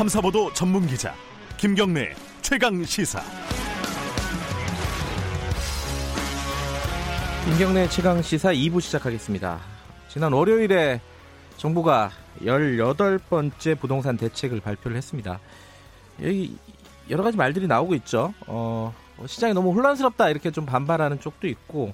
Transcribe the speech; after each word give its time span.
탐사보도 0.00 0.50
전문 0.54 0.86
기자 0.86 1.14
김경래 1.58 2.14
최강 2.40 2.82
시사. 2.82 3.20
김경래 7.44 7.86
최강 7.86 8.22
시사 8.22 8.50
2부 8.50 8.80
시작하겠습니다. 8.80 9.60
지난 10.08 10.32
월요일에 10.32 11.02
정부가 11.58 12.12
18번째 12.40 13.78
부동산 13.78 14.16
대책을 14.16 14.60
발표를 14.60 14.96
했습니다. 14.96 15.38
여기 16.22 16.56
여러 17.10 17.22
가지 17.22 17.36
말들이 17.36 17.66
나오고 17.66 17.94
있죠. 17.96 18.32
어, 18.46 18.94
시장이 19.26 19.52
너무 19.52 19.74
혼란스럽다 19.74 20.30
이렇게 20.30 20.50
좀 20.50 20.64
반발하는 20.64 21.20
쪽도 21.20 21.46
있고 21.46 21.92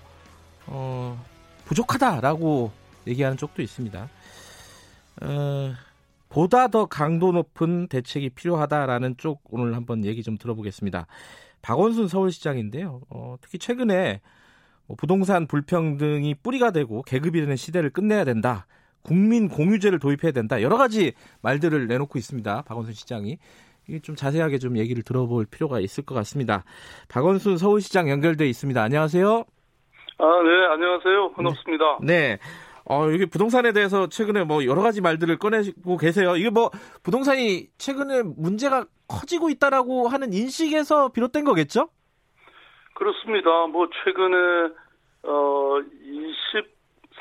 어, 0.66 1.20
부족하다라고 1.64 2.70
얘기하는 3.08 3.36
쪽도 3.36 3.62
있습니다. 3.62 4.08
어, 5.22 5.74
보다 6.28 6.68
더 6.68 6.86
강도 6.86 7.32
높은 7.32 7.88
대책이 7.88 8.30
필요하다라는 8.30 9.16
쪽 9.16 9.42
오늘 9.50 9.74
한번 9.74 10.04
얘기 10.04 10.22
좀 10.22 10.36
들어보겠습니다. 10.36 11.06
박원순 11.62 12.08
서울시장인데요. 12.08 13.00
어, 13.10 13.36
특히 13.40 13.58
최근에 13.58 14.20
뭐 14.86 14.96
부동산 14.96 15.46
불평등이 15.46 16.36
뿌리가 16.42 16.70
되고 16.70 17.02
계급이 17.02 17.40
되는 17.40 17.56
시대를 17.56 17.90
끝내야 17.90 18.24
된다. 18.24 18.66
국민 19.02 19.48
공유제를 19.48 19.98
도입해야 19.98 20.32
된다. 20.32 20.62
여러 20.62 20.76
가지 20.76 21.12
말들을 21.42 21.86
내놓고 21.86 22.18
있습니다. 22.18 22.62
박원순 22.62 22.94
시장이. 22.94 23.38
좀 24.02 24.16
자세하게 24.16 24.58
좀 24.58 24.76
얘기를 24.78 25.04
들어볼 25.04 25.46
필요가 25.46 25.78
있을 25.78 26.04
것 26.04 26.14
같습니다. 26.16 26.64
박원순 27.08 27.56
서울시장 27.56 28.10
연결돼 28.10 28.48
있습니다. 28.48 28.82
안녕하세요. 28.82 29.44
아, 30.18 30.24
네, 30.42 30.66
안녕하세요. 30.72 31.32
반갑습니다. 31.32 31.98
네. 32.02 32.38
어, 32.88 33.08
여기 33.12 33.26
부동산에 33.26 33.72
대해서 33.72 34.08
최근에 34.08 34.44
뭐 34.44 34.64
여러 34.64 34.80
가지 34.80 35.00
말들을 35.00 35.38
꺼내고 35.38 35.96
계세요. 35.96 36.36
이게 36.36 36.50
뭐 36.50 36.70
부동산이 37.02 37.66
최근에 37.78 38.22
문제가 38.36 38.86
커지고 39.08 39.50
있다라고 39.50 40.08
하는 40.08 40.32
인식에서 40.32 41.10
비롯된 41.10 41.44
거겠죠? 41.44 41.88
그렇습니다. 42.94 43.66
뭐 43.66 43.88
최근에 44.04 44.36
어 45.24 45.80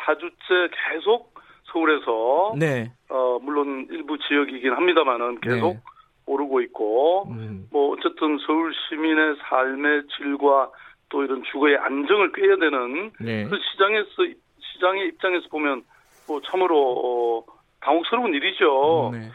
24주째 0.06 0.70
계속 0.72 1.34
서울에서 1.72 2.54
네. 2.58 2.94
어 3.10 3.40
물론 3.42 3.88
일부 3.90 4.18
지역이긴 4.20 4.72
합니다만은 4.72 5.42
계속 5.42 5.74
네. 5.74 5.82
오르고 6.28 6.62
있고 6.62 7.28
음, 7.30 7.68
뭐 7.72 7.92
어쨌든 7.94 8.38
서울 8.46 8.72
시민의 8.88 9.36
삶의 9.42 10.04
질과 10.16 10.72
또 11.10 11.24
이런 11.24 11.44
주거의 11.52 11.78
안정을 11.78 12.32
꾀야 12.34 12.56
되는 12.58 13.12
네. 13.20 13.44
그 13.46 13.58
시장에서 13.72 14.36
시장의 14.76 15.08
입장에서 15.08 15.48
보면 15.50 15.84
뭐 16.28 16.42
참으로 16.50 17.46
어, 17.48 17.52
당혹스러운 17.82 18.34
일이죠. 18.34 19.10
네. 19.14 19.30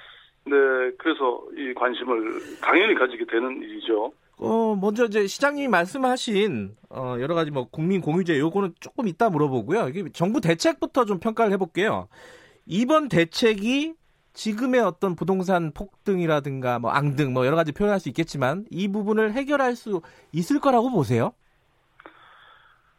네, 0.45 0.57
그래서 0.99 1.43
이 1.57 1.75
관심을 1.75 2.61
당연히 2.61 2.95
가지게 2.95 3.25
되는 3.27 3.63
일이죠. 3.63 4.13
어, 4.39 4.75
먼저 4.81 5.05
이제 5.05 5.27
시장님이 5.27 5.69
말씀하신 5.69 6.77
어, 6.89 7.17
여러 7.21 7.35
가지 7.35 7.51
뭐 7.51 7.69
국민 7.71 8.01
공유제 8.01 8.39
요거는 8.39 8.75
조금 8.81 9.07
이따 9.07 9.29
물어보고요. 9.29 9.89
이게 9.89 10.09
정부 10.13 10.41
대책부터 10.41 11.05
좀 11.05 11.21
평가를 11.21 11.53
해볼게요. 11.53 12.09
이번 12.67 13.09
대책이 13.09 13.95
지금의 14.33 14.81
어떤 14.81 15.15
부동산 15.15 15.73
폭등이라든가 15.73 16.79
뭐 16.79 16.91
앙등 16.91 17.35
뭐 17.35 17.45
여러 17.45 17.57
가지 17.57 17.73
표현할 17.73 18.01
수 18.01 18.09
있겠지만 18.09 18.65
이 18.71 18.89
부분을 18.89 19.33
해결할 19.33 19.77
수 19.77 20.01
있을 20.33 20.61
거라고 20.61 20.91
보세요? 20.91 21.33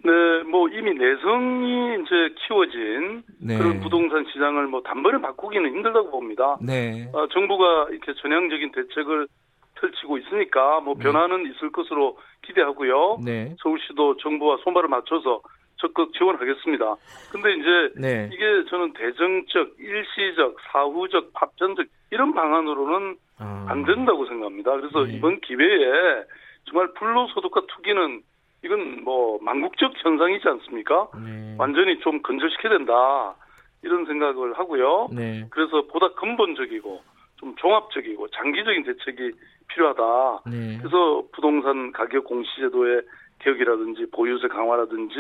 네, 0.04 0.44
뭐 0.50 0.68
이미 0.70 0.94
내성이 0.94 2.02
이제 2.02 2.36
키워진 2.48 3.24
네. 3.40 3.58
그런 3.58 3.80
부동산 3.82 4.26
시장을 4.32 4.68
뭐 4.68 4.82
단번에 4.82 5.22
바꾸기는 5.22 5.70
힘들다고 5.70 6.10
봅니다. 6.10 6.58
네. 6.62 7.08
어, 7.14 7.28
정부가 7.28 7.88
이렇게 7.92 8.14
전향적인 8.16 8.72
대책을 8.72 9.28
펼치고 9.76 10.18
있으니까 10.18 10.80
뭐 10.82 10.96
네. 10.96 11.04
변화는 11.04 11.52
있을 11.52 11.72
것으로 11.72 12.18
기대하고요. 12.44 13.20
네. 13.24 13.56
서울시도 13.62 14.18
정부와 14.18 14.58
손발을 14.64 14.90
맞춰서 14.90 15.42
적극 15.78 16.14
지원하겠습니다. 16.14 16.96
근데 17.32 17.54
이제 17.54 17.94
네. 17.96 18.30
이게 18.32 18.66
저는 18.70 18.94
대정적, 18.94 19.76
일시적, 19.80 20.58
사후적, 20.72 21.34
파편적 21.34 21.86
이런 22.12 22.34
방안으로는 22.34 23.18
아, 23.40 23.66
안 23.70 23.84
된다고 23.84 24.26
생각합니다. 24.28 24.72
그래서 24.78 25.06
네. 25.06 25.14
이번 25.14 25.40
기회에 25.42 26.24
정말 26.66 26.94
불로소득과 26.94 27.62
투기는 27.68 28.22
이건 28.64 29.04
뭐 29.04 29.40
망국적 29.42 29.94
현상이지 29.96 30.48
않습니까? 30.48 31.10
네. 31.24 31.56
완전히 31.58 32.00
좀 32.00 32.22
건절시켜야 32.22 32.78
된다 32.78 33.36
이런 33.82 34.06
생각을 34.06 34.54
하고요. 34.54 35.10
네. 35.12 35.46
그래서 35.50 35.82
보다 35.88 36.10
근본적이고 36.14 37.02
좀 37.38 37.56
종합적이고 37.56 38.28
장기적인 38.30 38.84
대책이 38.84 39.32
필요하다. 39.68 40.42
네. 40.52 40.78
그래서 40.80 41.24
부동산 41.32 41.92
가격 41.92 42.26
공시제도의 42.26 43.02
개혁이라든지 43.40 44.12
보유세 44.12 44.48
강화라든지 44.48 45.16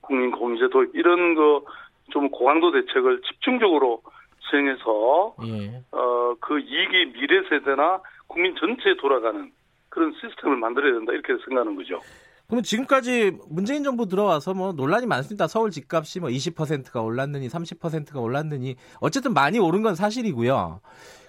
국민 0.00 0.30
공유제 0.30 0.68
도입 0.68 0.94
이런 0.94 1.34
거 1.34 1.64
좀 2.10 2.28
고강도 2.30 2.72
대책을 2.72 3.22
집중적으로 3.22 4.02
시행해서 4.50 5.34
예. 5.46 5.82
어, 5.92 6.34
그 6.40 6.58
이익이 6.58 7.12
미래 7.12 7.42
세대나 7.48 8.00
국민 8.26 8.54
전체에 8.56 8.94
돌아가는 8.96 9.50
그런 9.88 10.12
시스템을 10.12 10.56
만들어야 10.56 10.94
된다 10.94 11.12
이렇게 11.12 11.34
생각하는 11.44 11.76
거죠. 11.76 12.00
그럼 12.48 12.62
지금까지 12.62 13.32
문재인 13.50 13.84
정부 13.84 14.06
들어와서 14.08 14.54
뭐 14.54 14.72
논란이 14.72 15.06
많습니다. 15.06 15.46
서울 15.46 15.70
집값이 15.70 16.20
뭐 16.20 16.30
20%가 16.30 17.02
올랐느니 17.02 17.46
30%가 17.46 18.20
올랐느니 18.20 18.76
어쨌든 19.00 19.34
많이 19.34 19.58
오른 19.58 19.82
건 19.82 19.94
사실이고요. 19.94 20.80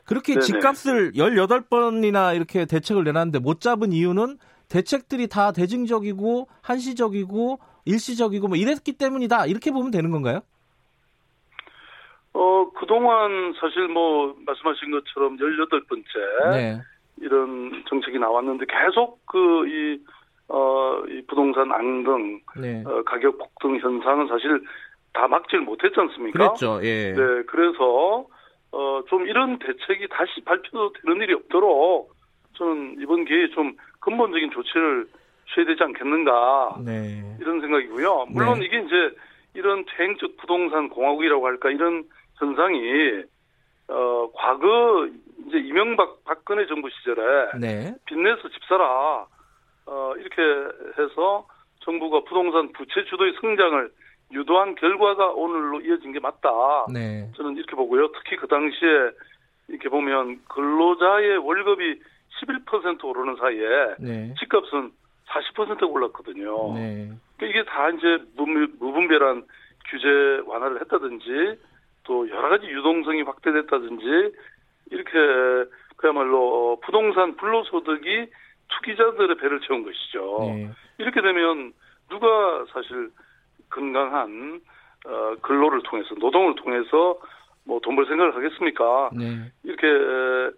그렇게 0.06 0.36
네네. 0.36 0.46
집값을 0.46 1.12
18번이나 1.12 2.36
이렇게 2.36 2.66
대책을 2.66 3.04
내놨는데 3.04 3.40
못 3.40 3.60
잡은 3.60 3.92
이유는 3.92 4.38
대책들이 4.70 5.28
다 5.28 5.52
대증적이고 5.52 6.48
한시적이고 6.62 7.60
일시적이고 7.84 8.48
뭐 8.48 8.56
이랬기 8.56 8.94
때문이다. 8.94 9.48
이렇게 9.48 9.72
보면 9.72 9.92
되는 9.92 10.12
건가요? 10.12 10.40
어, 12.32 12.72
그동안 12.80 13.54
사실 13.60 13.90
뭐 13.90 14.34
말씀하신 14.46 14.92
것처럼 14.92 15.36
18번째 15.36 16.52
네. 16.52 16.82
이런 17.18 17.84
정책이 17.90 18.20
나왔는데 18.20 18.66
계속 18.68 19.26
그이 19.26 20.00
어, 20.50 21.04
이 21.08 21.22
부동산 21.28 21.72
앙등, 21.72 22.42
네. 22.58 22.84
어, 22.86 23.04
가격 23.04 23.38
폭등 23.38 23.78
현상은 23.78 24.28
사실 24.28 24.62
다 25.14 25.28
막지를 25.28 25.64
못했지 25.64 26.00
않습니까? 26.00 26.38
그랬죠. 26.38 26.80
예. 26.84 27.14
네, 27.14 27.44
그래서 27.48 28.26
어, 28.72 29.02
좀 29.08 29.28
이런 29.28 29.60
대책이 29.60 30.08
다시 30.10 30.42
발표되는 30.46 31.22
일이 31.22 31.34
없도록 31.34 32.14
저는 32.58 32.98
이번 33.00 33.26
기회에 33.26 33.50
좀 33.50 33.76
근본적인 34.00 34.52
조치를 34.52 35.08
취해야 35.54 35.68
되지 35.68 35.84
않겠는가 35.84 36.80
네. 36.86 37.24
이런 37.40 37.62
생각이고요. 37.62 38.26
물론 38.30 38.60
네. 38.60 38.66
이게 38.66 38.80
이제 38.80 39.16
이런 39.54 39.86
퇴행적 39.86 40.38
부동산 40.38 40.90
공화국이라고 40.90 41.46
할까 41.46 41.70
이런 41.70 42.04
현상이 42.36 43.24
어, 43.88 44.30
과거 44.36 45.08
이제 45.48 45.58
이명박 45.60 46.24
박근혜 46.24 46.66
정부 46.68 46.90
시절에 46.90 47.52
네. 47.60 47.96
빚내서 48.06 48.50
집 48.50 48.64
사라 48.68 49.26
어, 49.90 50.14
이렇게 50.18 50.42
해서 51.02 51.48
정부가 51.80 52.22
부동산 52.22 52.72
부채 52.74 53.04
주도의 53.06 53.34
성장을 53.42 53.90
유도한 54.32 54.76
결과가 54.76 55.30
오늘로 55.32 55.82
이어진 55.82 56.12
게 56.12 56.20
맞다. 56.20 56.50
네. 56.94 57.28
저는 57.36 57.58
이렇게 57.58 57.76
보고요. 57.76 58.12
특히 58.12 58.36
그 58.38 58.48
당시에 58.48 59.10
이렇게 59.70 59.90
보면 59.90 60.42
근로자의 60.48 61.38
월급이 61.38 62.00
11% 62.42 63.04
오르는 63.04 63.36
사이에 63.38 63.96
네. 64.00 64.34
집값은 64.40 64.92
40% 65.28 65.90
올랐거든요. 65.92 66.74
네. 66.76 67.10
그러니까 67.38 67.46
이게 67.60 67.64
다 67.68 67.90
이제 67.90 68.24
무- 68.36 68.68
무분별한 68.80 69.44
규제 69.90 70.42
완화를 70.46 70.82
했다든지 70.82 71.60
또 72.04 72.30
여러 72.30 72.50
가지 72.50 72.68
유동성이 72.68 73.24
확대됐다든지 73.24 74.06
이렇게 74.92 75.70
그야말로 75.98 76.74
어, 76.74 76.80
부동산 76.82 77.36
불로소득이 77.36 78.28
투기자들의 78.70 79.38
배를 79.38 79.60
채운 79.62 79.84
것이죠. 79.84 80.38
네. 80.42 80.70
이렇게 80.98 81.22
되면 81.22 81.74
누가 82.10 82.66
사실 82.74 83.10
건강한 83.70 84.62
어, 85.06 85.36
근로를 85.42 85.82
통해서 85.84 86.14
노동을 86.16 86.56
통해서 86.56 87.20
뭐 87.66 87.80
돈 87.82 87.96
벌 87.96 88.06
생각을 88.08 88.36
하겠습니까? 88.36 89.10
네. 89.14 89.52
이렇게 89.64 89.88
에, 89.88 90.52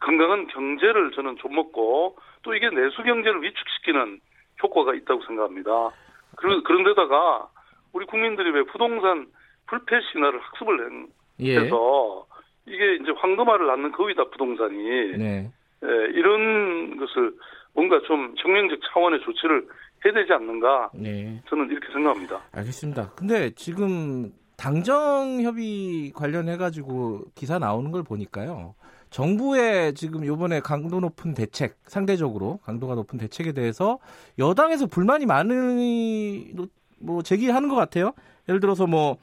건강한 0.00 0.46
경제를 0.48 1.10
저는 1.12 1.36
좀 1.38 1.54
먹고 1.54 2.16
또 2.42 2.54
이게 2.54 2.68
내수 2.70 3.02
경제를 3.02 3.42
위축시키는 3.42 4.20
효과가 4.62 4.94
있다고 4.94 5.22
생각합니다. 5.24 5.90
그런 6.36 6.62
그런데다가 6.62 7.48
우리 7.92 8.06
국민들이 8.06 8.50
왜 8.50 8.62
부동산 8.64 9.26
불패 9.66 10.00
신화를 10.12 10.40
학습을 10.40 10.80
한- 10.84 11.08
예. 11.40 11.58
해서 11.60 12.26
이게 12.66 12.94
이제 12.96 13.10
황금알을 13.16 13.66
낳는 13.66 13.92
거위다 13.92 14.24
부동산이 14.30 15.16
네. 15.18 15.50
예, 15.84 16.18
이런 16.18 16.96
것을 16.96 17.34
뭔가 17.74 18.00
좀 18.06 18.34
혁명적 18.38 18.78
차원의 18.92 19.20
조치를 19.24 19.66
해야 20.04 20.14
되지 20.14 20.32
않는가 20.32 20.90
네. 20.94 21.42
저는 21.48 21.70
이렇게 21.70 21.92
생각합니다. 21.92 22.40
알겠습니다. 22.52 23.10
근데 23.16 23.50
지금 23.54 24.32
당정 24.56 25.40
협의 25.42 26.12
관련해 26.14 26.56
가지고 26.56 27.24
기사 27.34 27.58
나오는 27.58 27.90
걸 27.90 28.02
보니까요. 28.02 28.74
정부의 29.10 29.94
지금 29.94 30.26
요번에 30.26 30.60
강도 30.60 30.98
높은 31.00 31.34
대책, 31.34 31.76
상대적으로 31.86 32.58
강도가 32.64 32.94
높은 32.94 33.18
대책에 33.18 33.52
대해서 33.52 33.98
여당에서 34.38 34.86
불만이 34.86 35.26
많이 35.26 36.52
뭐 36.98 37.22
제기하는 37.22 37.68
것 37.68 37.76
같아요. 37.76 38.12
예를 38.48 38.60
들어서 38.60 38.86
뭐 38.86 39.18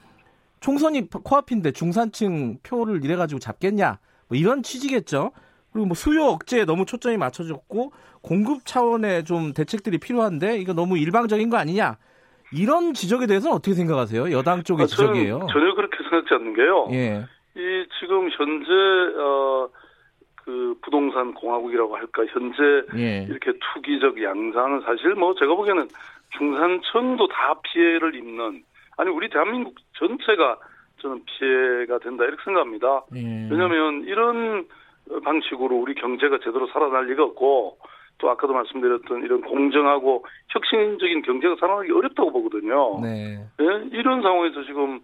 총선이 0.61 1.09
코앞인데 1.09 1.71
중산층 1.71 2.59
표를 2.63 3.03
이래 3.03 3.15
가지고 3.15 3.39
잡겠냐, 3.39 3.99
뭐 4.29 4.37
이런 4.37 4.63
취지겠죠. 4.63 5.31
그리고 5.71 5.87
뭐 5.87 5.95
수요 5.95 6.25
억제에 6.25 6.65
너무 6.65 6.85
초점이 6.85 7.17
맞춰졌고 7.17 7.91
공급 8.21 8.65
차원의 8.65 9.23
좀 9.23 9.53
대책들이 9.53 9.97
필요한데 9.99 10.57
이거 10.57 10.73
너무 10.73 10.97
일방적인 10.97 11.49
거 11.49 11.57
아니냐. 11.57 11.97
이런 12.53 12.93
지적에 12.93 13.27
대해서는 13.27 13.55
어떻게 13.55 13.73
생각하세요? 13.73 14.31
여당 14.31 14.63
쪽의 14.63 14.83
아, 14.83 14.87
지적이에요. 14.87 15.47
전혀 15.51 15.73
그렇게 15.73 15.97
생각지 16.03 16.33
않는 16.33 16.53
게요. 16.53 16.87
예. 16.91 17.25
이 17.55 17.85
지금 17.99 18.29
현재 18.29 18.71
어, 19.17 19.69
그 20.43 20.75
부동산 20.81 21.33
공화국이라고 21.33 21.95
할까 21.95 22.23
현재 22.29 22.57
예. 22.97 23.25
이렇게 23.29 23.53
투기적 23.73 24.21
양상은 24.21 24.81
사실 24.81 25.15
뭐 25.15 25.33
제가 25.35 25.55
보기에는 25.55 25.87
중산층도 26.37 27.27
다 27.29 27.55
피해를 27.63 28.15
입는 28.15 28.63
아니 28.97 29.09
우리 29.09 29.29
대한민국 29.29 29.75
전체가 29.97 30.57
저는 31.01 31.23
피해가 31.25 31.99
된다 31.99 32.25
이렇게 32.25 32.43
생각합니다. 32.43 33.05
예. 33.15 33.47
왜냐하면 33.49 34.03
이런 34.03 34.65
방식으로 35.23 35.75
우리 35.75 35.93
경제가 35.95 36.39
제대로 36.39 36.67
살아날 36.67 37.07
리가 37.07 37.23
없고 37.23 37.77
또 38.17 38.29
아까도 38.29 38.53
말씀드렸던 38.53 39.23
이런 39.23 39.41
공정하고 39.41 40.25
혁신적인 40.49 41.23
경제가 41.23 41.55
살아나기 41.59 41.91
어렵다고 41.91 42.31
보거든요. 42.31 42.99
네. 43.01 43.43
예? 43.59 43.89
이런 43.91 44.21
상황에서 44.21 44.63
지금 44.63 45.01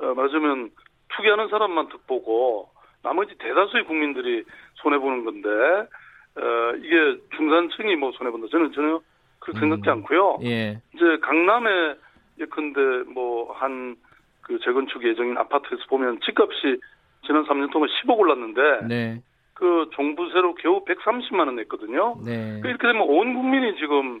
어, 0.00 0.14
말하자면 0.14 0.70
투기하는 1.08 1.48
사람만 1.48 1.88
득보고 1.88 2.70
나머지 3.02 3.36
대다수의 3.38 3.84
국민들이 3.84 4.44
손해 4.76 4.98
보는 4.98 5.24
건데 5.24 5.48
어, 5.48 6.76
이게 6.76 7.20
중산층이 7.36 7.96
뭐 7.96 8.12
손해 8.12 8.30
본다 8.30 8.46
저는 8.50 8.72
전혀 8.72 9.00
그렇게 9.40 9.58
음. 9.58 9.60
생각지 9.60 9.90
않고요. 9.90 10.38
예. 10.44 10.80
이제 10.94 11.18
강남에 11.20 11.96
예컨대 12.38 12.80
뭐한 13.12 13.96
그 14.42 14.58
재건축 14.60 15.04
예정인 15.04 15.36
아파트에서 15.36 15.82
보면 15.88 16.20
집값이 16.20 16.80
지난 17.26 17.44
3년 17.44 17.70
동안 17.70 17.88
10억 17.88 18.18
올랐는데 18.18 18.86
네. 18.88 19.22
그 19.62 19.88
종부세로 19.94 20.56
겨우 20.56 20.84
130만 20.84 21.46
원 21.46 21.54
냈거든요. 21.54 22.16
네. 22.26 22.58
그 22.60 22.68
이렇게 22.68 22.84
되면 22.88 23.02
온 23.02 23.32
국민이 23.32 23.76
지금 23.76 24.20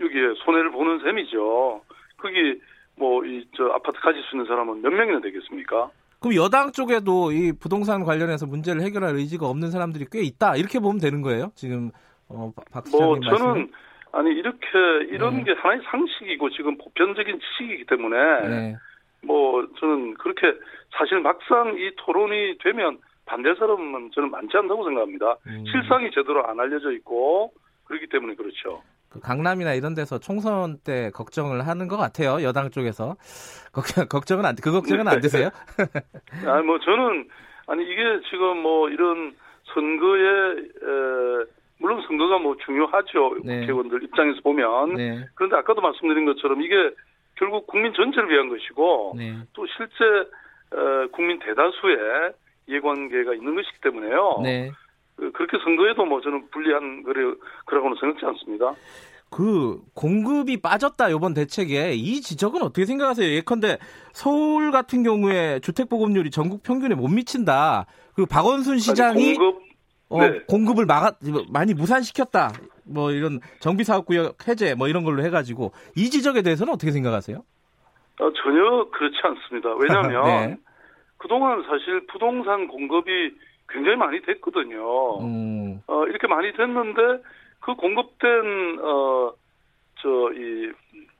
여기에 0.00 0.32
손해를 0.46 0.70
보는 0.70 1.00
셈이죠. 1.04 1.82
거기 2.16 2.58
뭐 2.96 3.22
이 3.26 3.44
저 3.54 3.66
아파트 3.66 4.00
가질 4.00 4.22
수 4.22 4.34
있는 4.34 4.46
사람은 4.46 4.80
몇 4.80 4.88
명이나 4.90 5.20
되겠습니까? 5.20 5.90
그럼 6.20 6.34
여당 6.36 6.72
쪽에도 6.72 7.32
이 7.32 7.52
부동산 7.52 8.02
관련해서 8.02 8.46
문제를 8.46 8.80
해결할 8.80 9.14
의지가 9.16 9.46
없는 9.46 9.70
사람들이 9.70 10.06
꽤 10.10 10.22
있다 10.22 10.56
이렇게 10.56 10.78
보면 10.80 10.98
되는 10.98 11.20
거예요? 11.20 11.52
지금 11.54 11.90
어, 12.30 12.50
박뭐 12.72 13.20
저는 13.20 13.30
말씀은? 13.30 13.70
아니 14.12 14.30
이렇게 14.30 14.58
이런 15.10 15.36
네. 15.36 15.44
게 15.44 15.52
하나의 15.52 15.82
상식이고 15.84 16.48
지금 16.50 16.78
보편적인 16.78 17.38
지식이기 17.40 17.84
때문에 17.84 18.16
네. 18.48 18.76
뭐 19.22 19.68
저는 19.78 20.14
그렇게 20.14 20.54
사실 20.96 21.20
막상 21.20 21.76
이 21.76 21.90
토론이 21.98 22.56
되면 22.64 22.98
반대 23.28 23.54
사람은 23.54 24.10
저는 24.14 24.30
많지 24.30 24.56
않다고 24.56 24.84
생각합니다. 24.84 25.36
음. 25.46 25.64
실상이 25.70 26.10
제대로 26.12 26.46
안 26.46 26.58
알려져 26.58 26.90
있고 26.92 27.52
그렇기 27.84 28.06
때문에 28.08 28.34
그렇죠. 28.34 28.82
그 29.10 29.20
강남이나 29.20 29.74
이런 29.74 29.94
데서 29.94 30.18
총선 30.18 30.78
때 30.78 31.10
걱정을 31.14 31.66
하는 31.66 31.88
것 31.88 31.96
같아요. 31.96 32.42
여당 32.42 32.70
쪽에서 32.70 33.16
걱정은 34.08 34.44
안, 34.46 34.56
그 34.56 34.72
걱정은 34.72 35.06
안 35.06 35.20
되세요? 35.20 35.50
아니 36.46 36.66
뭐 36.66 36.78
저는 36.80 37.28
아니 37.66 37.84
이게 37.84 38.20
지금 38.30 38.62
뭐 38.62 38.88
이런 38.88 39.34
선거에 39.74 40.22
에, 40.22 41.44
물론 41.78 42.02
선거가 42.06 42.38
뭐 42.38 42.56
중요하죠. 42.64 43.36
네. 43.44 43.60
국회의원들 43.60 44.02
입장에서 44.04 44.40
보면 44.40 44.94
네. 44.94 45.26
그런데 45.34 45.56
아까도 45.56 45.82
말씀드린 45.82 46.24
것처럼 46.24 46.62
이게 46.62 46.74
결국 47.36 47.66
국민 47.66 47.92
전체를 47.92 48.30
위한 48.30 48.48
것이고 48.48 49.14
네. 49.16 49.36
또 49.52 49.66
실제 49.66 50.04
에, 50.04 51.06
국민 51.12 51.38
대다수의 51.40 52.32
이해관계가 52.68 53.34
있는 53.34 53.54
것이기 53.54 53.80
때문에요. 53.82 54.40
네. 54.42 54.70
그, 55.16 55.32
그렇게 55.32 55.58
선거에도 55.64 56.04
뭐 56.04 56.20
저는 56.20 56.48
불리한 56.50 57.02
거래 57.02 57.34
그라고는 57.66 57.96
생각지 58.00 58.24
않습니다. 58.26 58.74
그 59.30 59.80
공급이 59.94 60.60
빠졌다 60.60 61.08
이번 61.10 61.34
대책에 61.34 61.92
이 61.92 62.20
지적은 62.20 62.62
어떻게 62.62 62.86
생각하세요? 62.86 63.28
예컨대 63.34 63.78
서울 64.12 64.70
같은 64.70 65.02
경우에 65.02 65.60
주택 65.60 65.88
보급률이 65.88 66.30
전국 66.30 66.62
평균에 66.62 66.94
못 66.94 67.08
미친다. 67.08 67.86
그리고 68.14 68.26
박원순 68.26 68.78
시장이 68.78 69.34
공급, 69.34 69.62
어, 70.08 70.20
네. 70.22 70.40
공급을 70.48 70.86
막아 70.86 71.12
많이 71.50 71.74
무산시켰다. 71.74 72.52
뭐 72.84 73.10
이런 73.10 73.40
정비 73.60 73.84
사업 73.84 74.06
구역 74.06 74.48
해제 74.48 74.74
뭐 74.74 74.88
이런 74.88 75.04
걸로 75.04 75.22
해가지고 75.22 75.72
이 75.94 76.08
지적에 76.08 76.40
대해서는 76.40 76.72
어떻게 76.72 76.90
생각하세요? 76.90 77.36
어, 78.20 78.32
전혀 78.42 78.88
그렇지 78.90 79.16
않습니다. 79.22 79.74
왜냐하면 79.74 80.24
네. 80.48 80.56
그동안 81.18 81.62
사실 81.64 82.06
부동산 82.06 82.68
공급이 82.68 83.34
굉장히 83.68 83.96
많이 83.96 84.22
됐거든요. 84.22 85.18
음. 85.20 85.82
어, 85.86 86.06
이렇게 86.06 86.26
많이 86.26 86.52
됐는데 86.52 87.22
그 87.60 87.74
공급된 87.74 88.78
어, 88.82 89.32
저 90.00 90.32
이 90.32 90.72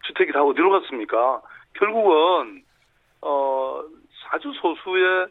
주택이 0.08 0.32
다 0.32 0.42
어디로 0.42 0.70
갔습니까? 0.70 1.42
결국은 1.74 2.62
어, 3.22 3.82
아주 4.30 4.52
소수의 4.60 5.26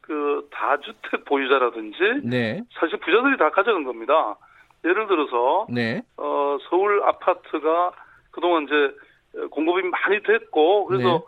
그 0.00 0.48
다주택 0.50 1.24
보유자라든지 1.26 1.98
네. 2.24 2.62
사실 2.78 2.98
부자들이 2.98 3.36
다 3.36 3.50
가져간 3.50 3.84
겁니다. 3.84 4.36
예를 4.84 5.06
들어서 5.06 5.66
네. 5.70 6.02
어, 6.16 6.58
서울 6.68 7.02
아파트가 7.04 7.92
그동안 8.30 8.64
이제 8.64 8.96
공급이 9.50 9.82
많이 9.88 10.22
됐고 10.22 10.86
그래서 10.86 11.08
네. 11.08 11.20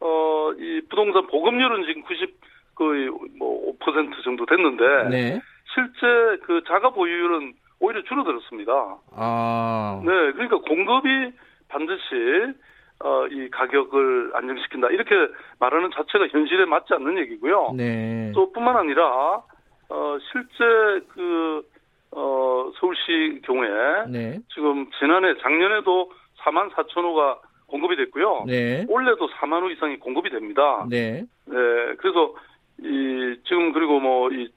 어, 0.00 0.52
이 0.58 0.80
부동산 0.88 1.26
보급률은 1.26 1.84
지금 1.86 2.02
90 2.02 2.48
거의 2.74 3.08
뭐5% 3.08 4.22
정도 4.22 4.46
됐는데 4.46 5.08
네. 5.10 5.40
실제 5.74 6.42
그 6.44 6.62
자가 6.68 6.90
보유율은 6.90 7.54
오히려 7.80 8.02
줄어들었습니다. 8.02 8.72
아. 9.12 10.00
네, 10.04 10.10
그러니까 10.32 10.58
공급이 10.58 11.32
반드시 11.68 12.54
어, 13.00 13.26
이 13.28 13.48
가격을 13.50 14.32
안정시킨다 14.34 14.88
이렇게 14.88 15.14
말하는 15.60 15.90
자체가 15.92 16.28
현실에 16.28 16.64
맞지 16.64 16.94
않는 16.94 17.18
얘기고요. 17.18 17.72
네. 17.76 18.32
또 18.34 18.52
뿐만 18.52 18.76
아니라 18.76 19.42
어, 19.88 20.18
실제 20.32 21.06
그 21.08 21.62
어, 22.10 22.70
서울시 22.80 23.40
경우에 23.44 24.06
네. 24.08 24.38
지금 24.54 24.90
지난해 24.98 25.34
작년에도 25.40 26.10
4만 26.40 26.70
4천 26.72 27.02
호가 27.04 27.38
공급이 27.68 27.96
됐고요. 27.96 28.44
네. 28.46 28.84
올해도 28.88 29.28
4만 29.28 29.62
호 29.62 29.70
이상이 29.70 29.98
공급이 29.98 30.30
됩니다. 30.30 30.86
네. 30.90 31.22
네. 31.46 31.54
그래서 31.98 32.34
이 32.80 33.36
지금 33.46 33.72
그리고 33.72 34.00
뭐 34.00 34.28
이 34.30 34.48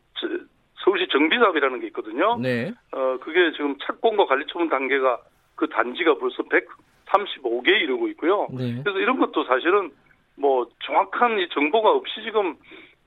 서울시 0.83 1.07
정비사업이라는 1.11 1.79
게 1.79 1.87
있거든요. 1.87 2.37
네. 2.37 2.73
어 2.91 3.17
그게 3.21 3.51
지금 3.51 3.75
착공과 3.85 4.25
관리 4.25 4.45
처분 4.51 4.69
단계가 4.69 5.19
그 5.55 5.67
단지가 5.69 6.17
벌써 6.17 6.43
135개에 6.43 7.81
이르고 7.81 8.07
있고요. 8.09 8.47
네. 8.51 8.81
그래서 8.83 8.99
이런 8.99 9.19
것도 9.19 9.43
사실은 9.45 9.91
뭐 10.35 10.67
정확한 10.85 11.39
이 11.39 11.47
정보가 11.49 11.89
없이 11.91 12.21
지금 12.23 12.55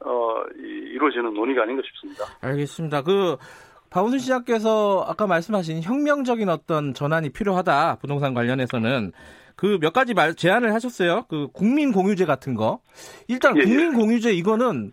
어 0.04 0.42
이, 0.58 0.92
이루어지는 0.94 1.34
논의가 1.34 1.62
아닌가 1.62 1.82
싶습니다. 1.84 2.25
알겠습니다. 2.42 3.02
그 3.02 3.37
박원순 3.94 4.18
시장께서 4.18 5.04
아까 5.06 5.28
말씀하신 5.28 5.84
혁명적인 5.84 6.48
어떤 6.48 6.94
전환이 6.94 7.30
필요하다 7.30 7.98
부동산 8.00 8.34
관련해서는 8.34 9.12
그 9.54 9.78
몇 9.80 9.92
가지 9.92 10.14
말 10.14 10.34
제안을 10.34 10.74
하셨어요. 10.74 11.26
그 11.28 11.46
국민 11.52 11.92
공유제 11.92 12.24
같은 12.24 12.56
거. 12.56 12.80
일단 13.28 13.56
예, 13.56 13.60
예. 13.60 13.64
국민 13.64 13.94
공유제 13.94 14.32
이거는 14.32 14.90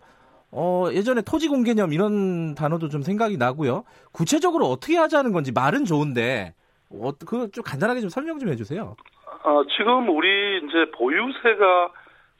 어, 0.52 0.86
예전에 0.92 1.22
토지 1.22 1.48
공개념 1.48 1.92
이런 1.92 2.54
단어도 2.54 2.88
좀 2.88 3.02
생각이 3.02 3.38
나고요. 3.38 3.82
구체적으로 4.12 4.66
어떻게 4.66 4.96
하자는 4.96 5.32
건지 5.32 5.50
말은 5.50 5.84
좋은데 5.84 6.54
어, 6.90 7.10
그좀 7.26 7.64
간단하게 7.64 8.02
좀 8.02 8.08
설명 8.08 8.38
좀 8.38 8.50
해주세요. 8.50 8.94
아, 9.42 9.64
지금 9.76 10.08
우리 10.10 10.58
이제 10.58 10.90
보유세가 10.96 11.90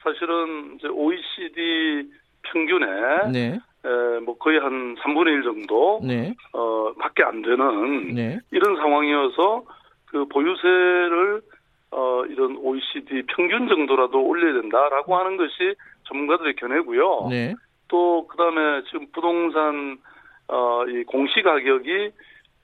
사실은 0.04 0.76
이제 0.78 0.86
OECD 0.86 2.08
평균에 2.42 3.32
네. 3.32 3.58
에, 3.84 4.20
뭐 4.20 4.36
거의 4.38 4.58
한 4.58 4.94
3분의 4.96 5.28
1 5.28 5.42
정도 5.42 6.00
네. 6.02 6.34
어, 6.52 6.92
밖에 6.98 7.24
안 7.24 7.42
되는 7.42 8.14
네. 8.14 8.38
이런 8.50 8.76
상황이어서 8.76 9.64
그 10.06 10.26
보유세를 10.26 11.42
어, 11.90 12.24
이런 12.26 12.56
OECD 12.56 13.22
평균 13.28 13.68
정도라도 13.68 14.22
올려야 14.22 14.60
된다라고 14.60 15.16
하는 15.16 15.36
것이 15.36 15.74
전문가들의 16.04 16.54
견해고요. 16.56 17.28
네. 17.30 17.54
또 17.88 18.26
그다음에 18.28 18.82
지금 18.84 19.06
부동산 19.12 19.98
어, 20.48 20.84
이 20.86 21.04
공시 21.04 21.42
가격이 21.42 22.10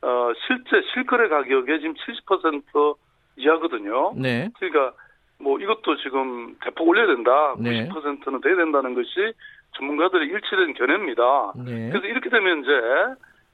어, 0.03 0.33
실제 0.47 0.87
실거래 0.93 1.29
가격의 1.29 1.81
지금 1.81 1.95
70% 1.95 2.97
이하거든요. 3.37 4.15
네. 4.17 4.49
그러니까 4.59 4.95
뭐 5.39 5.59
이것도 5.59 5.97
지금 5.99 6.57
대폭 6.63 6.89
올려야 6.89 7.07
된다. 7.07 7.55
네. 7.59 7.89
90%는 7.89 8.41
돼야 8.41 8.57
된다는 8.57 8.95
것이 8.95 9.33
전문가들의 9.77 10.29
일치된 10.29 10.75
견해입니다. 10.75 11.53
네. 11.65 11.91
그래서 11.91 12.07
이렇게 12.07 12.31
되면 12.31 12.63
이제 12.63 12.71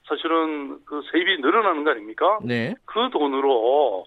사실은 0.06 0.78
그 0.84 1.02
세입이 1.10 1.38
늘어나는 1.40 1.84
거 1.84 1.90
아닙니까? 1.90 2.38
네. 2.42 2.74
그 2.84 3.10
돈으로 3.10 4.06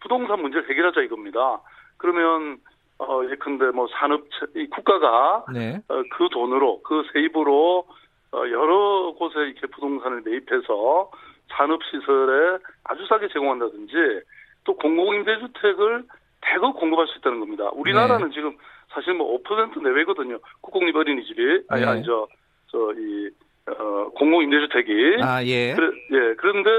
부동산 0.00 0.40
문제를 0.40 0.68
해결하자 0.68 1.02
이겁니다. 1.02 1.60
그러면 1.96 2.58
어 2.98 3.22
예컨대 3.30 3.66
뭐 3.66 3.86
산업체 3.88 4.46
이 4.56 4.66
국가가 4.68 5.44
네. 5.52 5.80
어, 5.88 6.02
그 6.10 6.28
돈으로 6.30 6.82
그 6.82 7.04
세입으로 7.12 7.86
어, 8.32 8.38
여러 8.38 9.14
곳에 9.16 9.40
이렇게 9.40 9.66
부동산을 9.68 10.22
매입해서 10.22 11.10
산업 11.50 11.80
시설에 11.84 12.58
아주 12.84 13.06
싸게 13.06 13.28
제공한다든지 13.28 13.94
또 14.64 14.76
공공임대주택을 14.76 16.04
대거 16.40 16.72
공급할 16.72 17.06
수 17.06 17.18
있다는 17.18 17.40
겁니다. 17.40 17.70
우리나라는 17.72 18.30
지금 18.32 18.56
사실 18.92 19.14
뭐 19.14 19.38
5% 19.42 19.82
내외거든요. 19.82 20.38
국공립 20.60 20.96
어린이집이 20.96 21.62
아니 21.68 21.82
네. 21.82 21.88
아니 21.88 22.02
저저이 22.02 23.30
어, 23.66 24.10
공공임대주택이 24.14 25.18
아, 25.22 25.44
예. 25.44 25.74
그래, 25.74 25.88
예 26.12 26.34
그런데 26.36 26.70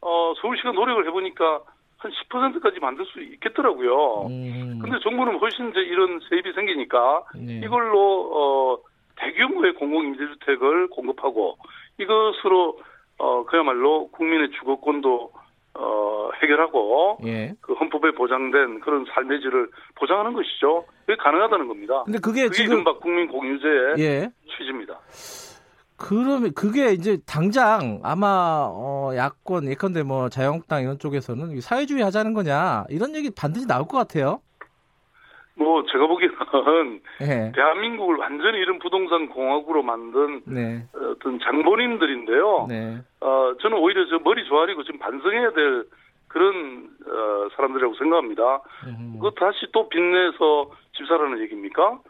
어, 0.00 0.34
서울시가 0.40 0.72
노력을 0.72 1.06
해보니까 1.06 1.62
한 1.98 2.12
10%까지 2.12 2.78
만들 2.78 3.04
수 3.06 3.20
있겠더라고요. 3.20 4.26
음, 4.28 4.78
근데 4.80 4.98
정부는 5.02 5.38
훨씬 5.38 5.70
이제 5.70 5.80
이런 5.80 6.20
세입이 6.28 6.52
생기니까 6.52 7.24
네. 7.34 7.60
이걸로 7.64 8.30
어 8.32 8.78
대규모의 9.16 9.74
공공임대주택을 9.74 10.88
공급하고 10.90 11.58
이것으로 11.98 12.78
어 13.18 13.44
그야말로 13.46 14.08
국민의 14.12 14.50
주거권도 14.52 15.32
어 15.74 16.07
해결하고 16.42 17.18
예. 17.24 17.54
그 17.60 17.74
헌법에 17.74 18.12
보장된 18.12 18.80
그런 18.80 19.04
삶의 19.12 19.40
질을 19.40 19.68
보장하는 19.96 20.32
것이죠. 20.32 20.84
그게 21.06 21.16
가능하다는 21.16 21.68
겁니다. 21.68 22.02
근데 22.04 22.18
그게 22.18 22.44
그게 22.44 22.56
지금 22.56 22.72
이른바 22.74 22.98
국민 22.98 23.28
공유제의 23.28 23.94
예. 23.98 24.30
취지입니다. 24.50 25.00
그러면 25.96 26.52
그게 26.54 26.92
이제 26.92 27.18
당장 27.26 28.00
아마 28.04 28.68
어 28.70 29.12
야권 29.16 29.68
예컨대 29.68 30.04
뭐 30.04 30.28
자유한국당 30.28 30.82
이런 30.82 30.98
쪽에서는 30.98 31.60
사회주의 31.60 32.02
하자는 32.02 32.34
거냐 32.34 32.84
이런 32.88 33.16
얘기 33.16 33.30
반드시 33.30 33.66
나올 33.66 33.86
것 33.88 33.98
같아요. 33.98 34.40
뭐 35.58 35.84
제가 35.90 36.06
보기에는 36.06 36.36
예. 37.22 37.52
대한민국을 37.52 38.16
완전히 38.16 38.58
이런 38.58 38.78
부동산 38.78 39.28
공화국으로 39.28 39.82
만든 39.82 40.40
네. 40.46 40.86
어떤 40.94 41.40
장본인들인데요. 41.40 42.66
네. 42.68 42.98
어, 43.20 43.52
저는 43.60 43.78
오히려 43.78 44.06
저 44.08 44.20
머리 44.20 44.44
조아리고 44.44 44.84
지금 44.84 45.00
반성해야 45.00 45.50
될 45.50 45.84
그런 46.28 46.90
어, 47.06 47.48
사람들이라고 47.56 47.94
생각합니다. 47.94 48.60
음. 48.86 49.14
그거 49.14 49.30
다시 49.30 49.66
또 49.72 49.88
빚내서 49.88 50.70
집사라는 50.96 51.40
얘기입니까? 51.40 52.00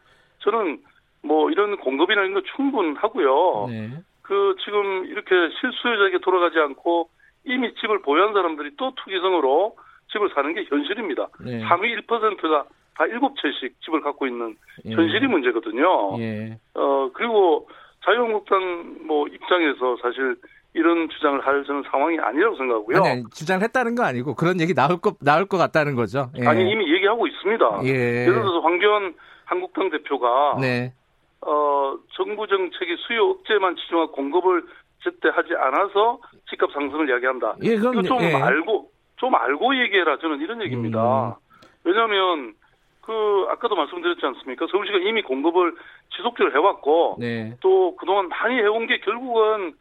저는 0.40 0.82
뭐 1.22 1.50
이런 1.50 1.76
공급이나 1.78 2.22
이런 2.22 2.34
거 2.34 2.42
충분하고요. 2.56 3.66
네. 3.68 3.90
그 4.22 4.56
지금 4.64 5.06
이렇게 5.06 5.34
실수요자에게 5.60 6.18
돌아가지 6.18 6.58
않고 6.58 7.08
이미 7.44 7.74
집을 7.74 8.02
보유한 8.02 8.34
사람들이 8.34 8.72
또 8.76 8.92
투기성으로 8.96 9.76
집을 10.12 10.30
사는 10.34 10.52
게 10.54 10.64
현실입니다. 10.64 11.28
네. 11.44 11.60
상위 11.60 11.94
1%가 11.96 12.64
다 12.94 13.04
7채씩 13.04 13.72
집을 13.84 14.00
갖고 14.02 14.26
있는 14.26 14.56
예. 14.84 14.92
현실이 14.92 15.28
문제거든요. 15.28 16.18
예. 16.18 16.58
어, 16.74 17.10
그리고 17.14 17.68
자유한국당 18.04 19.06
뭐 19.06 19.28
입장에서 19.28 19.96
사실 20.02 20.36
이런 20.78 21.08
주장을 21.08 21.44
할 21.44 21.64
저는 21.64 21.82
상황이 21.90 22.18
아니라고 22.18 22.56
생각하고요. 22.56 22.98
아니, 22.98 23.08
아니 23.08 23.24
주장했다는 23.34 23.96
거 23.96 24.04
아니고 24.04 24.34
그런 24.34 24.60
얘기 24.60 24.74
나올 24.74 24.98
것 24.98 25.18
나올 25.20 25.46
것 25.46 25.58
같다는 25.58 25.96
거죠. 25.96 26.30
예. 26.38 26.46
아니, 26.46 26.70
이미 26.70 26.90
얘기하고 26.94 27.26
있습니다. 27.26 27.80
예. 27.84 28.22
예를 28.22 28.34
들어서 28.34 28.60
황교안 28.60 29.14
한국당 29.44 29.90
대표가 29.90 30.56
네. 30.60 30.92
어, 31.40 31.96
정부 32.14 32.46
정책이 32.46 32.96
수요 33.06 33.30
억제만 33.30 33.76
치중하고 33.76 34.12
공급을 34.12 34.62
제때 35.02 35.28
하지 35.32 35.54
않아서 35.54 36.20
집값 36.48 36.70
상승을 36.72 37.08
이야기한다. 37.08 37.56
예, 37.62 37.76
그럼 37.76 38.02
좀 38.04 38.20
예. 38.22 38.34
알고 38.34 38.90
좀 39.16 39.34
알고 39.34 39.76
얘기해라. 39.82 40.18
저는 40.18 40.40
이런 40.40 40.62
얘기입니다. 40.62 41.28
음. 41.28 41.68
왜냐하면 41.84 42.54
그 43.00 43.46
아까도 43.48 43.74
말씀드렸지 43.74 44.24
않습니까? 44.24 44.66
서울시가 44.70 44.98
이미 44.98 45.22
공급을 45.22 45.74
지속적으로 46.14 46.54
해왔고 46.54 47.16
네. 47.18 47.56
또 47.60 47.96
그동안 47.96 48.28
많이 48.28 48.56
해온 48.56 48.86
게 48.86 49.00
결국은 49.00 49.72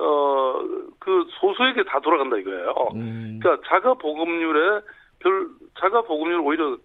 어 0.00 0.60
그 1.00 1.26
소수에게 1.40 1.82
다 1.84 1.98
돌아간다 2.00 2.36
이거예요. 2.36 2.74
음. 2.94 3.40
그러니까 3.42 3.66
자가 3.68 3.94
보급률에 3.94 4.80
별 5.20 5.46
자가 5.80 6.02
보급률 6.02 6.40
오히려 6.40 6.76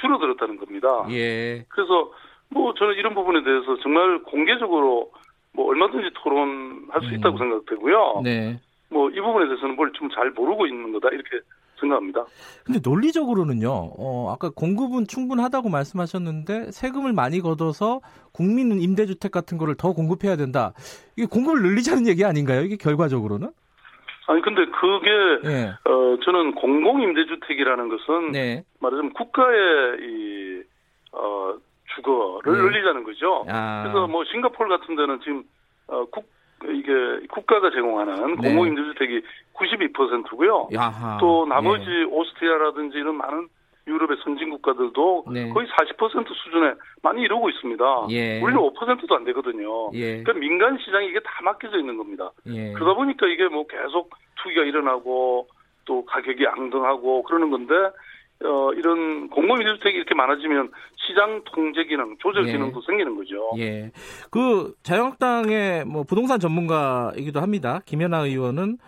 줄어들었다는 0.00 0.56
겁니다. 0.58 1.04
예. 1.10 1.64
그래서 1.68 2.12
뭐 2.48 2.72
저는 2.74 2.94
이런 2.94 3.14
부분에 3.14 3.42
대해서 3.42 3.76
정말 3.82 4.22
공개적으로 4.22 5.10
뭐 5.52 5.66
얼마든지 5.68 6.10
토론할 6.14 7.00
수 7.02 7.08
음. 7.08 7.14
있다고 7.14 7.38
생각되고요. 7.38 8.20
네. 8.22 8.60
뭐 8.88 9.10
이 9.10 9.20
부분에 9.20 9.46
대해서는 9.46 9.74
뭘 9.74 9.90
좀 9.92 10.08
잘 10.10 10.30
모르고 10.30 10.66
있는 10.68 10.92
거다 10.92 11.08
이렇게 11.12 11.40
생각합니다. 11.78 12.24
근데 12.64 12.80
논리적으로는요. 12.82 13.68
어, 13.70 14.32
아까 14.32 14.50
공급은 14.50 15.06
충분하다고 15.06 15.68
말씀하셨는데 15.68 16.72
세금을 16.72 17.12
많이 17.12 17.40
걷어서 17.40 18.00
국민 18.32 18.80
임대주택 18.80 19.30
같은 19.30 19.58
거를 19.58 19.74
더 19.76 19.92
공급해야 19.92 20.36
된다. 20.36 20.72
이게 21.16 21.26
공급을 21.26 21.62
늘리자는 21.62 22.06
얘기 22.06 22.24
아닌가요? 22.24 22.62
이게 22.62 22.76
결과적으로는? 22.76 23.50
아니 24.28 24.42
근데 24.42 24.66
그게 24.66 25.10
예. 25.48 25.68
어 25.84 26.18
저는 26.24 26.56
공공 26.56 27.00
임대주택이라는 27.00 27.88
것은 27.88 28.32
네. 28.32 28.64
말하자면 28.80 29.12
국가의 29.12 29.98
이 30.00 30.62
어, 31.12 31.54
주거를 31.94 32.52
네. 32.52 32.62
늘리자는 32.62 33.04
거죠. 33.04 33.44
아. 33.48 33.82
그래서 33.84 34.08
뭐 34.08 34.24
싱가포르 34.24 34.68
같은 34.68 34.96
데는 34.96 35.20
지금 35.20 35.44
어, 35.86 36.04
국 36.10 36.28
이게 36.72 37.26
국가가 37.30 37.70
제공하는 37.70 38.36
네. 38.36 38.48
공공임대주택이 38.48 39.22
92%고요. 39.54 40.68
야하. 40.74 41.18
또 41.18 41.46
나머지 41.46 41.88
예. 41.88 42.04
오스트리아라든지 42.04 42.98
이런 42.98 43.16
많은 43.16 43.48
유럽의 43.86 44.16
선진 44.24 44.50
국가들도 44.50 45.26
네. 45.32 45.48
거의 45.50 45.68
40% 45.68 46.26
수준에 46.28 46.74
많이 47.02 47.22
이루고 47.22 47.48
있습니다. 47.50 48.06
예. 48.10 48.40
우리는 48.40 48.60
5%도 48.60 49.14
안 49.14 49.24
되거든요. 49.24 49.90
예. 49.94 50.22
그러니까 50.22 50.32
민간 50.34 50.76
시장이 50.78 51.06
이게 51.06 51.20
다 51.20 51.30
맡겨져 51.44 51.78
있는 51.78 51.96
겁니다. 51.96 52.32
예. 52.46 52.72
그러다 52.72 52.94
보니까 52.94 53.26
이게 53.26 53.46
뭐 53.46 53.66
계속 53.66 54.10
투기가 54.42 54.62
일어나고 54.62 55.46
또 55.84 56.04
가격이 56.04 56.46
앙등하고 56.46 57.22
그러는 57.22 57.50
건데 57.50 57.74
어 58.44 58.72
이런 58.74 59.28
공공 59.30 59.58
임대주택이 59.60 59.96
이렇게 59.96 60.14
많아지면 60.14 60.70
시장 60.96 61.42
통제 61.44 61.84
기능, 61.84 62.16
조절 62.18 62.46
예. 62.48 62.52
기능도 62.52 62.80
생기는 62.82 63.16
거죠. 63.16 63.50
예. 63.58 63.90
그 64.30 64.74
자유한국당의 64.82 65.84
뭐 65.86 66.02
부동산 66.04 66.38
전문가이기도 66.38 67.40
합니다. 67.40 67.80
김연아 67.86 68.26
의원은 68.26 68.78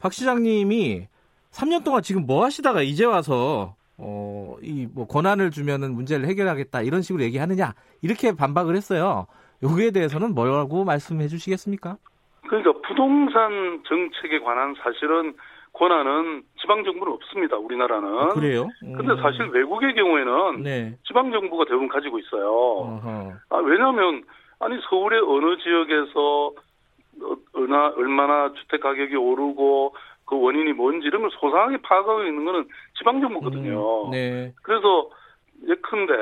박 0.00 0.12
시장님이 0.12 1.08
3년 1.50 1.84
동안 1.84 2.02
지금 2.02 2.26
뭐 2.26 2.44
하시다가 2.44 2.82
이제 2.82 3.04
와서 3.04 3.76
어, 3.96 4.56
이 4.62 4.86
뭐 4.94 5.06
권한을 5.06 5.50
주면은 5.50 5.94
문제를 5.94 6.26
해결하겠다 6.26 6.82
이런 6.82 7.02
식으로 7.02 7.22
얘기하느냐 7.24 7.74
이렇게 8.02 8.34
반박을 8.34 8.76
했어요. 8.76 9.26
여기에 9.62 9.92
대해서는 9.92 10.34
뭐라고 10.34 10.84
말씀해 10.84 11.28
주시겠습니까? 11.28 11.96
그러니까 12.46 12.72
부동산 12.86 13.82
정책에 13.86 14.40
관한 14.40 14.74
사실은 14.82 15.34
권한은 15.74 16.42
지방 16.60 16.84
정부는 16.84 17.12
없습니다. 17.14 17.56
우리나라는. 17.56 18.28
그래요? 18.30 18.68
근데 18.80 19.20
사실 19.20 19.46
외국의 19.48 19.94
경우에는 19.94 20.62
네. 20.62 20.96
지방 21.06 21.30
정부가 21.32 21.64
대부분 21.64 21.88
가지고 21.88 22.18
있어요. 22.18 22.48
어허. 22.48 23.32
아, 23.50 23.56
왜냐하면 23.58 24.22
아니 24.60 24.78
서울의 24.88 25.20
어느 25.20 25.56
지역에서 25.58 26.52
어, 27.22 27.36
얼마, 27.54 27.88
얼마나 27.96 28.52
주택 28.52 28.80
가격이 28.80 29.16
오르고 29.16 29.94
그 30.26 30.40
원인이 30.40 30.72
뭔지 30.72 31.06
이런 31.08 31.22
걸 31.22 31.30
소상하게 31.32 31.78
파악하고 31.82 32.22
있는 32.22 32.44
거는 32.44 32.66
지방 32.96 33.20
정부거든요. 33.20 34.06
음, 34.06 34.10
네. 34.12 34.52
그래서 34.62 35.10
예컨대 35.68 36.12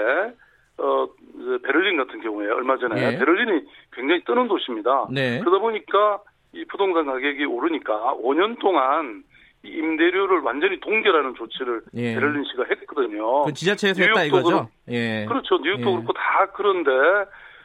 어 0.79 1.07
이제 1.35 1.59
베를린 1.63 1.99
같은 1.99 2.21
경우에 2.23 2.49
얼마 2.49 2.79
전에 2.79 2.95
네. 2.95 3.19
베를린이 3.19 3.67
굉장히 3.93 4.25
뜨는 4.25 4.49
도시입니다. 4.49 5.09
네. 5.11 5.39
그러다 5.41 5.59
보니까 5.59 6.21
이 6.55 6.65
부동산 6.65 7.07
가격이 7.07 7.45
오르니까 7.45 8.15
5년 8.15 8.59
동안 8.59 9.23
이 9.23 9.32
임대료를 9.65 10.41
완전히 10.41 10.81
동결하는 10.81 11.35
조치를 11.37 11.83
예. 11.95 12.15
베를린 12.15 12.45
시가 12.51 12.65
했거든요. 12.71 13.45
그 13.45 13.53
지자체에서 13.53 14.03
했다 14.03 14.25
이거죠? 14.25 14.69
예. 14.89 15.25
그렇죠. 15.27 15.59
뉴욕도 15.59 15.89
예. 15.89 15.95
그렇고 15.95 16.13
다 16.13 16.47
그런데 16.55 16.91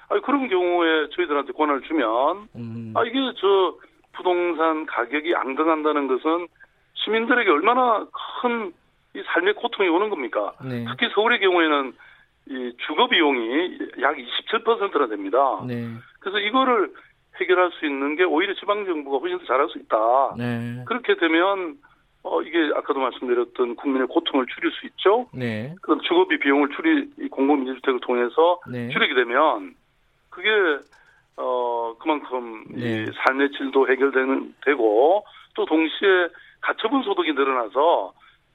아니, 0.09 0.21
그런 0.21 0.47
경우에 0.47 1.09
저희들한테 1.15 1.53
권한을 1.53 1.81
주면 1.81 2.47
음. 2.55 2.93
아 2.95 3.03
이게 3.03 3.17
저 3.39 3.75
부동산 4.13 4.85
가격이 4.85 5.35
앙등한다는 5.35 6.07
것은 6.07 6.47
시민들에게 6.93 7.49
얼마나 7.49 8.05
큰 8.41 8.73
이 9.17 9.23
삶의 9.33 9.55
고통이 9.55 9.89
오는 9.89 10.09
겁니까? 10.09 10.53
네. 10.63 10.85
특히 10.89 11.09
서울의 11.13 11.39
경우에는 11.39 11.93
이 12.49 12.73
주거 12.85 13.07
비용이 13.09 13.77
약 14.01 14.15
27%나 14.15 15.07
됩니다. 15.07 15.39
네. 15.65 15.89
그래서 16.19 16.39
이거를 16.39 16.93
해결할 17.41 17.71
수 17.79 17.85
있는 17.85 18.15
게 18.15 18.23
오히려 18.23 18.53
지방 18.55 18.85
정부가 18.85 19.17
훨씬 19.17 19.39
더 19.39 19.45
잘할 19.45 19.69
수 19.69 19.79
있다. 19.79 19.97
네. 20.37 20.83
그렇게 20.85 21.15
되면 21.15 21.77
어, 22.27 22.41
이게 22.41 22.57
아까도 22.75 22.99
말씀드렸던 22.99 23.75
국민의 23.75 24.07
고통을 24.07 24.45
줄일 24.47 24.71
수 24.71 24.85
있죠. 24.87 25.27
네. 25.33 25.73
그럼 25.81 26.01
주거비 26.01 26.39
비용을 26.39 26.69
줄이, 26.75 27.09
이 27.19 27.27
공공임대주택을 27.29 27.99
통해서 28.01 28.59
네. 28.69 28.89
줄이게 28.89 29.15
되면 29.15 29.75
그게 30.29 30.49
어 31.37 31.95
그만큼 31.99 32.65
네. 32.69 33.03
이 33.03 33.05
삶의 33.23 33.51
질도 33.51 33.89
해결되는 33.89 34.55
되고 34.65 35.23
또 35.55 35.65
동시에 35.65 36.29
가처분 36.61 37.03
소득이 37.03 37.33
늘어나서 37.33 38.13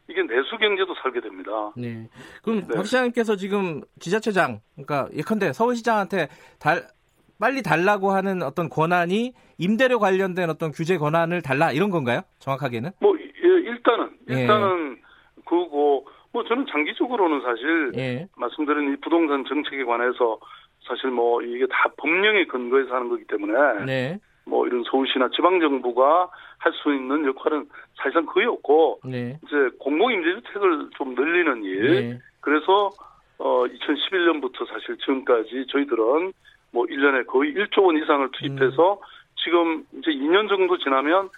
이게 0.09 0.23
내수 0.23 0.59
경제도 0.59 0.95
살게 1.03 1.21
됩니다. 1.21 1.73
네. 1.77 2.09
그럼 2.43 2.61
네. 2.61 2.75
박 2.75 2.85
시장님께서 2.85 3.37
지금 3.37 3.83
지자체장, 4.01 4.61
그러니까 4.75 5.09
예컨대 5.17 5.53
서울시장한테 5.53 6.29
달, 6.59 6.89
빨리 7.41 7.63
달라고 7.63 8.11
하는 8.11 8.43
어떤 8.43 8.69
권한이 8.69 9.33
임대료 9.59 9.99
관련된 9.99 10.51
어떤 10.51 10.73
규제 10.73 10.99
권한을 10.99 11.43
달라 11.43 11.73
이런 11.73 11.91
건가요? 11.91 12.23
정확하게는? 12.41 12.91
뭐 13.01 13.17
예, 13.19 13.32
일단은 13.63 14.11
예. 14.31 14.41
일단은 14.41 14.99
그거 15.45 16.05
뭐 16.33 16.45
저는 16.45 16.67
장기적으로는 16.67 17.43
사실 17.43 17.93
예. 17.97 18.27
말씀드린 18.37 18.93
이 18.93 18.97
부동산 18.97 19.45
정책에 19.45 19.85
관해서 19.85 20.39
사실 20.87 21.11
뭐 21.11 21.43
이게 21.43 21.67
다 21.67 21.91
법령에 21.97 22.47
근거해서 22.47 22.95
하는 22.95 23.09
거기 23.09 23.25
때문에 23.25 23.85
네. 23.85 24.19
뭐 24.45 24.67
이런 24.67 24.83
서울시나 24.85 25.29
지방 25.35 25.61
정부가 25.61 26.29
할 26.59 26.73
수 26.75 26.95
있는 26.95 27.25
역할은 27.27 27.69
사실상 27.97 28.25
거의 28.27 28.47
없고 28.47 29.01
네. 29.05 29.39
이제 29.45 29.77
공공임대주택을 29.81 30.91
좀 30.97 31.15
늘리는 31.15 31.65
일 31.65 31.91
네. 31.91 32.19
그래서 32.41 32.91
어 33.39 33.65
2011년부터 33.65 34.67
사실 34.69 34.97
지금까지 34.99 35.67
저희들은 35.69 36.33
뭐 36.73 36.87
1년에 36.87 37.27
거의 37.27 37.53
1조 37.55 37.85
원 37.85 37.97
이상을 37.99 38.29
투입해서 38.33 38.95
음. 38.95 38.99
지금 39.43 39.85
이제 39.99 40.11
2년 40.13 40.49
정도 40.49 40.79
지나면 40.79 41.25
약 41.25 41.31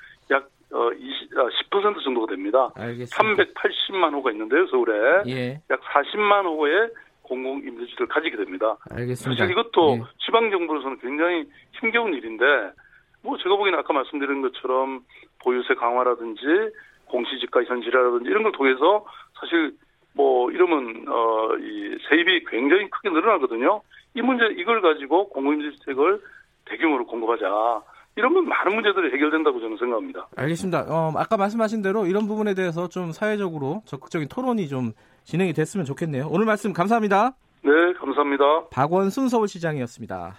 어, 0.74 0.90
20, 0.92 1.38
아, 1.38 1.46
10% 1.70 2.02
정도가 2.02 2.26
됩니다. 2.34 2.68
알겠습니다. 2.74 3.44
380만 3.44 4.12
호가 4.12 4.32
있는데요, 4.32 4.66
서울에. 4.66 5.22
예. 5.28 5.60
약 5.70 5.80
40만 5.80 6.44
호의 6.46 6.90
공공임대주택을 7.22 8.08
가지게 8.08 8.36
됩니다. 8.36 8.76
알겠습니다. 8.90 9.44
사실 9.44 9.52
이것도 9.52 9.98
예. 9.98 10.02
지방정부로서는 10.26 10.98
굉장히 10.98 11.44
힘겨운 11.80 12.12
일인데, 12.14 12.44
뭐 13.22 13.38
제가 13.38 13.54
보기에는 13.56 13.78
아까 13.78 13.92
말씀드린 13.92 14.42
것처럼 14.42 15.00
보유세 15.42 15.74
강화라든지 15.74 16.40
공시지가 17.06 17.62
현실화라든지 17.64 18.28
이런 18.28 18.42
걸 18.42 18.52
통해서 18.52 19.06
사실 19.40 19.72
뭐 20.14 20.50
이러면 20.50 21.06
어 21.08 21.54
이 21.60 21.96
세입이 22.08 22.44
굉장히 22.50 22.90
크게 22.90 23.10
늘어나거든요. 23.10 23.80
이 24.14 24.22
문제 24.22 24.44
이걸 24.58 24.80
가지고 24.82 25.28
공공임대주택을 25.30 26.20
대규모로 26.66 27.06
공급하자. 27.06 27.82
이러면 28.16 28.48
많은 28.48 28.74
문제들이 28.74 29.12
해결된다고 29.12 29.60
저는 29.60 29.76
생각합니다. 29.76 30.28
알겠습니다. 30.36 30.86
어, 30.88 31.12
아까 31.16 31.36
말씀하신 31.36 31.82
대로 31.82 32.06
이런 32.06 32.26
부분에 32.26 32.54
대해서 32.54 32.88
좀 32.88 33.12
사회적으로 33.12 33.82
적극적인 33.86 34.28
토론이 34.28 34.68
좀 34.68 34.92
진행이 35.24 35.52
됐으면 35.52 35.84
좋겠네요. 35.84 36.28
오늘 36.30 36.46
말씀 36.46 36.72
감사합니다. 36.72 37.34
네, 37.62 37.70
감사합니다. 37.98 38.68
박원순 38.70 39.28
서울시장이었습니다. 39.28 40.34